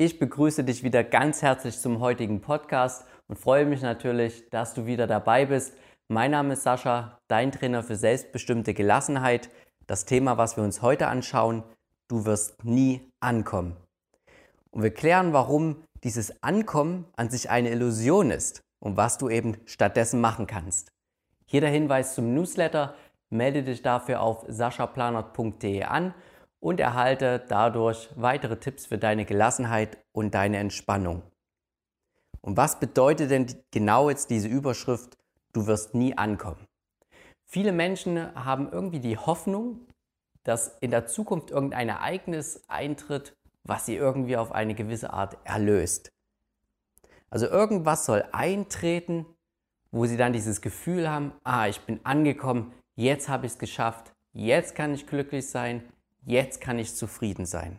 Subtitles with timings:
[0.00, 4.86] Ich begrüße dich wieder ganz herzlich zum heutigen Podcast und freue mich natürlich, dass du
[4.86, 5.72] wieder dabei bist.
[6.06, 9.50] Mein Name ist Sascha, dein Trainer für selbstbestimmte Gelassenheit.
[9.88, 11.64] Das Thema, was wir uns heute anschauen,
[12.06, 13.76] du wirst nie ankommen.
[14.70, 19.56] Und wir klären, warum dieses Ankommen an sich eine Illusion ist und was du eben
[19.64, 20.92] stattdessen machen kannst.
[21.44, 22.94] Hier der Hinweis zum Newsletter.
[23.30, 26.14] Melde dich dafür auf saschaplanert.de an
[26.60, 31.22] und erhalte dadurch weitere Tipps für deine Gelassenheit und deine Entspannung.
[32.40, 35.16] Und was bedeutet denn genau jetzt diese Überschrift,
[35.52, 36.66] du wirst nie ankommen?
[37.44, 39.86] Viele Menschen haben irgendwie die Hoffnung,
[40.44, 46.10] dass in der Zukunft irgendein Ereignis eintritt, was sie irgendwie auf eine gewisse Art erlöst.
[47.30, 49.26] Also irgendwas soll eintreten,
[49.90, 54.12] wo sie dann dieses Gefühl haben, ah, ich bin angekommen, jetzt habe ich es geschafft,
[54.32, 55.82] jetzt kann ich glücklich sein,
[56.24, 57.78] jetzt kann ich zufrieden sein.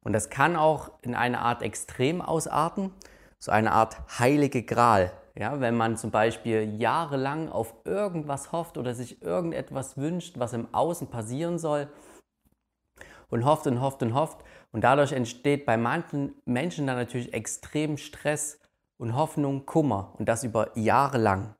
[0.00, 2.92] Und das kann auch in eine Art Extrem ausarten,
[3.38, 5.12] so eine Art heilige Gral.
[5.34, 10.72] Ja, wenn man zum Beispiel jahrelang auf irgendwas hofft oder sich irgendetwas wünscht, was im
[10.74, 11.88] Außen passieren soll
[13.28, 17.98] und hofft und hofft und hofft und dadurch entsteht bei manchen Menschen dann natürlich extrem
[17.98, 18.58] Stress
[18.98, 21.54] und Hoffnung, Kummer und das über Jahre lang.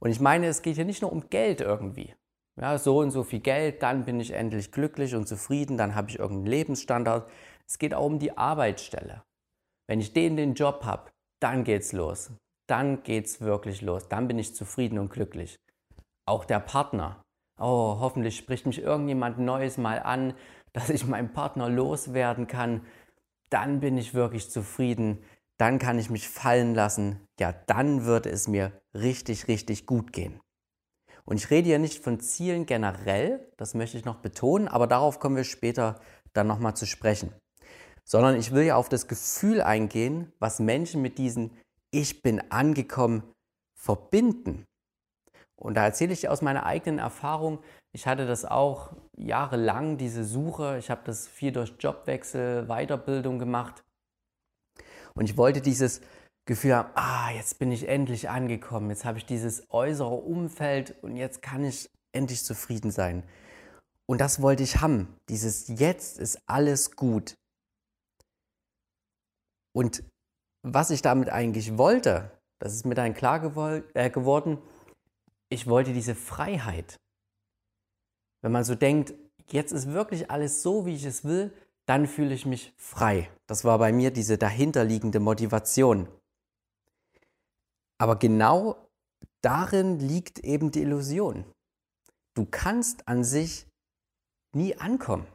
[0.00, 2.14] Und ich meine, es geht hier nicht nur um Geld irgendwie.
[2.60, 6.10] Ja, so und so viel Geld, dann bin ich endlich glücklich und zufrieden, dann habe
[6.10, 7.30] ich irgendeinen Lebensstandard.
[7.66, 9.22] Es geht auch um die Arbeitsstelle.
[9.88, 12.30] Wenn ich den den Job habe, dann geht's los.
[12.68, 14.08] Dann geht's wirklich los.
[14.08, 15.56] Dann bin ich zufrieden und glücklich.
[16.26, 17.22] Auch der Partner.
[17.58, 20.34] Oh, hoffentlich spricht mich irgendjemand Neues mal an,
[20.72, 22.86] dass ich meinen Partner loswerden kann.
[23.48, 25.24] Dann bin ich wirklich zufrieden
[25.60, 30.40] dann kann ich mich fallen lassen, ja, dann würde es mir richtig, richtig gut gehen.
[31.24, 35.20] Und ich rede hier nicht von Zielen generell, das möchte ich noch betonen, aber darauf
[35.20, 36.00] kommen wir später
[36.32, 37.32] dann nochmal zu sprechen.
[38.04, 41.56] Sondern ich will ja auf das Gefühl eingehen, was Menschen mit diesen
[41.90, 43.22] Ich bin angekommen
[43.74, 44.64] verbinden.
[45.56, 47.60] Und da erzähle ich aus meiner eigenen Erfahrung,
[47.92, 50.78] ich hatte das auch jahrelang, diese Suche.
[50.78, 53.82] Ich habe das viel durch Jobwechsel, Weiterbildung gemacht.
[55.14, 56.00] Und ich wollte dieses
[56.50, 61.16] Gefühl haben, ah, jetzt bin ich endlich angekommen, jetzt habe ich dieses äußere Umfeld und
[61.16, 63.22] jetzt kann ich endlich zufrieden sein.
[64.06, 67.34] Und das wollte ich haben, dieses jetzt ist alles gut.
[69.72, 70.02] Und
[70.62, 74.58] was ich damit eigentlich wollte, das ist mir dann klar äh, geworden,
[75.50, 76.96] ich wollte diese Freiheit.
[78.42, 79.14] Wenn man so denkt,
[79.52, 81.52] jetzt ist wirklich alles so, wie ich es will,
[81.86, 83.30] dann fühle ich mich frei.
[83.46, 86.08] Das war bei mir diese dahinterliegende Motivation.
[88.00, 88.88] Aber genau
[89.42, 91.44] darin liegt eben die Illusion.
[92.34, 93.66] Du kannst an sich
[94.56, 95.26] nie ankommen.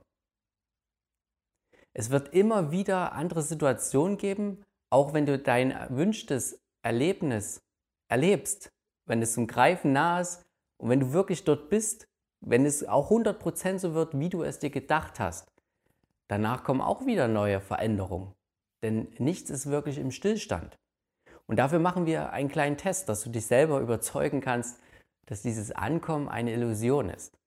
[1.93, 7.59] Es wird immer wieder andere Situationen geben, auch wenn du dein erwünschtes Erlebnis
[8.09, 8.69] erlebst,
[9.07, 10.41] wenn es zum Greifen nah ist
[10.81, 12.07] und wenn du wirklich dort bist,
[12.43, 15.47] wenn es auch 100% so wird, wie du es dir gedacht hast.
[16.27, 18.33] Danach kommen auch wieder neue Veränderungen,
[18.83, 20.75] denn nichts ist wirklich im Stillstand.
[21.47, 24.79] Und dafür machen wir einen kleinen Test, dass du dich selber überzeugen kannst,
[25.27, 27.37] dass dieses Ankommen eine Illusion ist.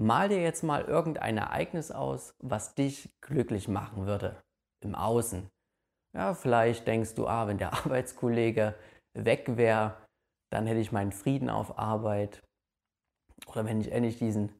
[0.00, 4.42] Mal dir jetzt mal irgendein Ereignis aus, was dich glücklich machen würde
[4.82, 5.48] im Außen.
[6.14, 8.74] Ja, vielleicht denkst du, ah, wenn der Arbeitskollege
[9.14, 9.96] weg wäre,
[10.50, 12.42] dann hätte ich meinen Frieden auf Arbeit.
[13.46, 14.52] Oder wenn ich endlich diesen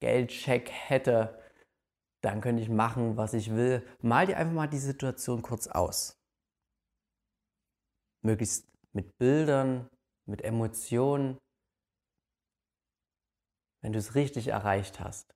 [0.00, 1.38] Geldcheck hätte,
[2.22, 3.86] dann könnte ich machen, was ich will.
[4.00, 6.17] Mal dir einfach mal die Situation kurz aus.
[8.22, 9.88] Möglichst mit Bildern,
[10.26, 11.38] mit Emotionen,
[13.80, 15.34] wenn du es richtig erreicht hast.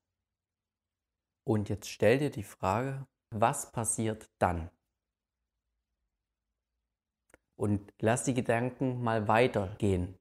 [1.44, 4.70] Und jetzt stell dir die Frage, was passiert dann?
[7.56, 10.18] Und lass die Gedanken mal weitergehen.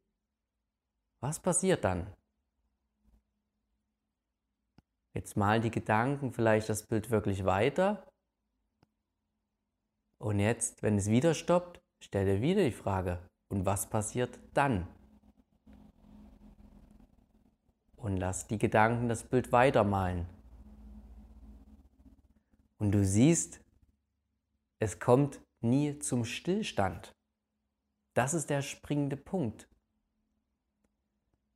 [1.20, 2.16] Was passiert dann?
[5.14, 8.08] Jetzt malen die Gedanken vielleicht das Bild wirklich weiter.
[10.20, 13.20] Und jetzt, wenn es wieder stoppt, stell dir wieder die Frage,
[13.50, 14.88] und was passiert dann?
[17.98, 20.26] Und lass die Gedanken das Bild weitermalen.
[22.80, 23.62] Und du siehst,
[24.80, 27.14] es kommt nie zum Stillstand.
[28.16, 29.68] Das ist der springende Punkt.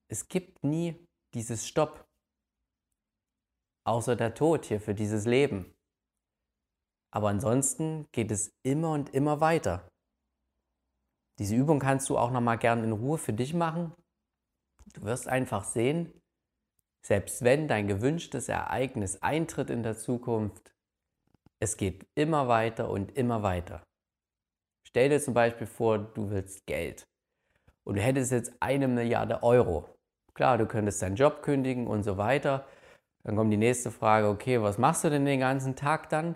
[0.08, 2.06] Es gibt nie dieses Stopp
[3.86, 5.74] außer der Tod hier für dieses Leben.
[7.12, 9.88] Aber ansonsten geht es immer und immer weiter.
[11.40, 13.94] Diese Übung kannst du auch nochmal gern in Ruhe für dich machen.
[14.94, 16.14] Du wirst einfach sehen,
[17.06, 20.74] selbst wenn dein gewünschtes Ereignis eintritt in der Zukunft,
[21.62, 23.82] Es geht immer weiter und immer weiter.
[24.88, 27.08] Stell dir zum Beispiel vor, du willst Geld
[27.86, 29.90] und du hättest jetzt eine Milliarde Euro.
[30.34, 32.68] Klar, du könntest deinen Job kündigen und so weiter.
[33.24, 36.36] Dann kommt die nächste Frage, okay, was machst du denn den ganzen Tag dann?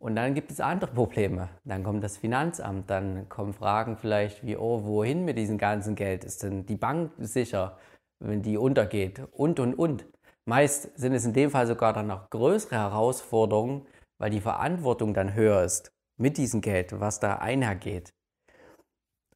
[0.00, 1.50] Und dann gibt es andere Probleme.
[1.64, 6.24] Dann kommt das Finanzamt, dann kommen Fragen vielleicht wie, oh, wohin mit diesem ganzen Geld?
[6.24, 7.76] Ist denn die Bank sicher,
[8.18, 9.20] wenn die untergeht?
[9.30, 10.06] Und, und, und.
[10.46, 13.86] Meist sind es in dem Fall sogar dann noch größere Herausforderungen,
[14.16, 18.14] weil die Verantwortung dann höher ist mit diesem Geld, was da einhergeht.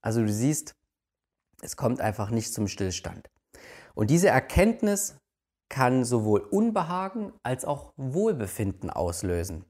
[0.00, 0.74] Also du siehst,
[1.60, 3.28] es kommt einfach nicht zum Stillstand.
[3.94, 5.18] Und diese Erkenntnis
[5.68, 9.66] kann sowohl Unbehagen als auch Wohlbefinden auslösen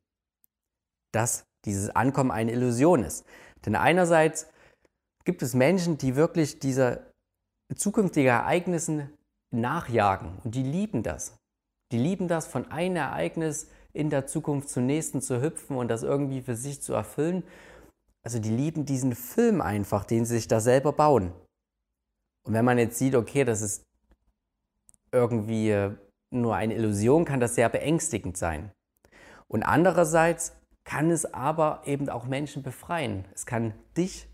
[1.15, 3.25] dass dieses Ankommen eine Illusion ist.
[3.65, 4.49] Denn einerseits
[5.25, 7.13] gibt es Menschen, die wirklich diese
[7.75, 9.11] zukünftigen Ereignissen
[9.51, 11.37] nachjagen und die lieben das.
[11.93, 16.03] Die lieben das, von einem Ereignis in der Zukunft zum nächsten zu hüpfen und das
[16.03, 17.45] irgendwie für sich zu erfüllen.
[18.25, 21.33] Also die lieben diesen Film einfach, den sie sich da selber bauen.
[22.47, 23.85] Und wenn man jetzt sieht, okay, das ist
[25.13, 25.91] irgendwie
[26.31, 28.73] nur eine Illusion, kann das sehr beängstigend sein.
[29.47, 30.53] Und andererseits
[30.85, 33.25] kann es aber eben auch Menschen befreien.
[33.35, 34.29] Es kann dich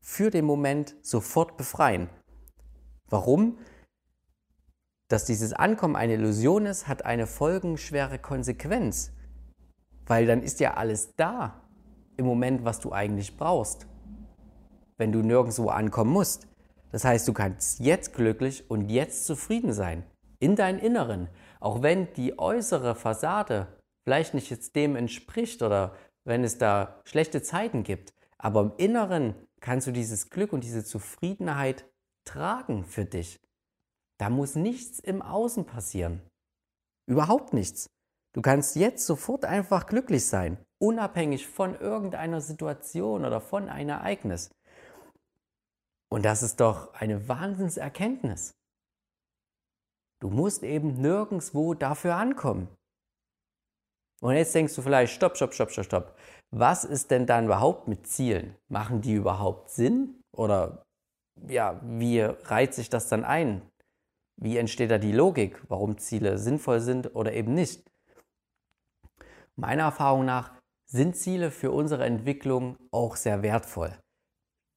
[0.00, 2.10] für den Moment sofort befreien.
[3.08, 3.58] Warum?
[5.08, 9.12] Dass dieses Ankommen eine Illusion ist, hat eine folgenschwere Konsequenz.
[10.06, 11.62] Weil dann ist ja alles da
[12.16, 13.86] im Moment, was du eigentlich brauchst.
[14.98, 16.46] Wenn du nirgendwo ankommen musst.
[16.92, 20.04] Das heißt, du kannst jetzt glücklich und jetzt zufrieden sein.
[20.38, 21.28] In deinem Inneren.
[21.60, 23.66] Auch wenn die äußere Fassade
[24.04, 28.14] vielleicht nicht jetzt dem entspricht oder wenn es da schlechte Zeiten gibt.
[28.38, 31.84] Aber im Inneren kannst du dieses Glück und diese Zufriedenheit
[32.24, 33.40] tragen für dich.
[34.18, 36.22] Da muss nichts im Außen passieren.
[37.06, 37.90] Überhaupt nichts.
[38.34, 44.50] Du kannst jetzt sofort einfach glücklich sein, unabhängig von irgendeiner Situation oder von einem Ereignis.
[46.10, 48.54] Und das ist doch eine Wahnsinnserkenntnis.
[50.20, 52.68] Du musst eben nirgendwo dafür ankommen.
[54.20, 56.16] Und jetzt denkst du vielleicht, stopp, stopp, stopp, stopp, stopp.
[56.50, 58.56] Was ist denn dann überhaupt mit Zielen?
[58.68, 60.22] Machen die überhaupt Sinn?
[60.32, 60.84] Oder
[61.48, 63.62] ja, wie reiht sich das dann ein?
[64.36, 67.84] Wie entsteht da die Logik, warum Ziele sinnvoll sind oder eben nicht?
[69.56, 70.52] Meiner Erfahrung nach
[70.86, 73.96] sind Ziele für unsere Entwicklung auch sehr wertvoll.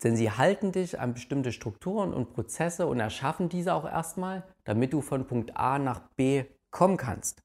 [0.04, 4.94] Denn sie halten dich an bestimmte Strukturen und Prozesse und erschaffen diese auch erstmal, damit
[4.94, 7.42] du von Punkt A nach B kommen kannst.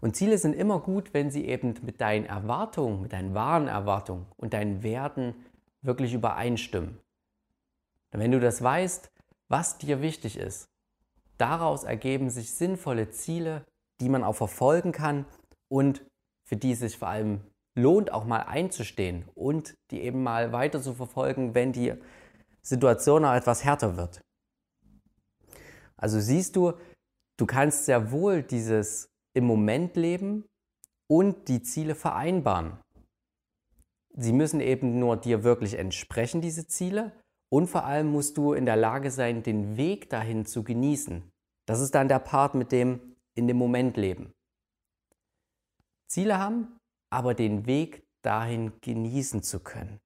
[0.00, 4.26] Und Ziele sind immer gut, wenn sie eben mit deinen Erwartungen, mit deinen wahren Erwartungen
[4.36, 5.34] und deinen Werten
[5.82, 6.98] wirklich übereinstimmen.
[8.12, 9.10] Und wenn du das weißt,
[9.48, 10.68] was dir wichtig ist,
[11.36, 13.64] daraus ergeben sich sinnvolle Ziele,
[14.00, 15.24] die man auch verfolgen kann
[15.68, 16.04] und
[16.44, 17.40] für die es sich vor allem
[17.74, 21.94] lohnt, auch mal einzustehen und die eben mal weiter zu verfolgen, wenn die
[22.62, 24.20] Situation auch etwas härter wird.
[25.96, 26.74] Also siehst du,
[27.36, 30.44] du kannst sehr wohl dieses im Moment leben
[31.08, 32.78] und die Ziele vereinbaren.
[34.14, 37.12] Sie müssen eben nur dir wirklich entsprechen, diese Ziele.
[37.50, 41.22] Und vor allem musst du in der Lage sein, den Weg dahin zu genießen.
[41.66, 44.34] Das ist dann der Part mit dem in dem Moment leben.
[46.08, 46.76] Ziele haben,
[47.10, 50.00] aber den Weg dahin genießen zu können.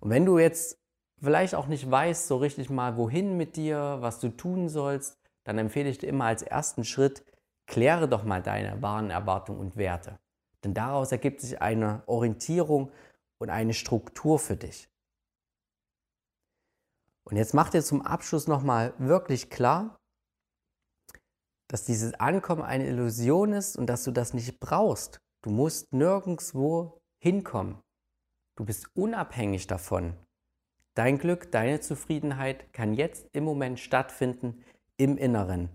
[0.00, 0.78] Und wenn du jetzt
[1.20, 5.58] vielleicht auch nicht weißt so richtig mal, wohin mit dir, was du tun sollst, dann
[5.58, 7.24] empfehle ich dir immer als ersten Schritt,
[7.66, 10.18] Kläre doch mal deine wahren Erwartungen und Werte.
[10.62, 12.90] Denn daraus ergibt sich eine Orientierung
[13.38, 14.88] und eine Struktur für dich.
[17.24, 19.98] Und jetzt mach dir zum Abschluss nochmal wirklich klar,
[21.68, 25.18] dass dieses Ankommen eine Illusion ist und dass du das nicht brauchst.
[25.42, 27.80] Du musst nirgendwo hinkommen.
[28.56, 30.14] Du bist unabhängig davon.
[30.94, 34.64] Dein Glück, deine Zufriedenheit kann jetzt im Moment stattfinden
[34.96, 35.70] im Inneren.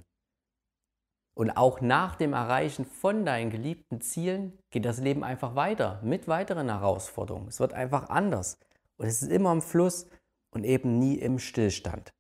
[1.40, 6.28] Und auch nach dem Erreichen von deinen geliebten Zielen geht das Leben einfach weiter mit
[6.28, 7.48] weiteren Herausforderungen.
[7.48, 8.60] Es wird einfach anders.
[8.98, 10.10] Und es ist immer im Fluss
[10.52, 12.12] und eben nie im Stillstand.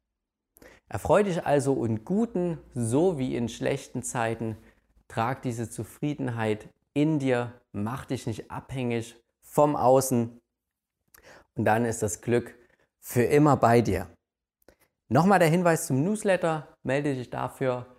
[0.88, 4.56] Erfreu dich also in guten so wie in schlechten Zeiten.
[5.10, 7.52] Trag diese Zufriedenheit in dir.
[7.74, 10.40] Mach dich nicht abhängig vom Außen.
[11.56, 12.56] Und dann ist das Glück
[13.02, 14.08] für immer bei dir.
[15.10, 16.70] Nochmal der Hinweis zum Newsletter.
[16.84, 17.99] Melde dich dafür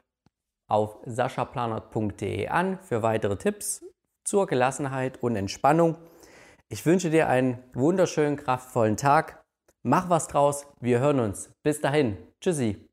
[0.70, 3.84] auf saschaplanert.de an für weitere Tipps
[4.24, 5.96] zur Gelassenheit und Entspannung.
[6.68, 9.42] Ich wünsche dir einen wunderschönen, kraftvollen Tag.
[9.82, 10.66] Mach was draus.
[10.80, 11.50] Wir hören uns.
[11.62, 12.16] Bis dahin.
[12.40, 12.89] Tschüssi.